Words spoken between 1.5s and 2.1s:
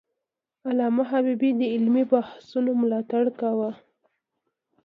د علمي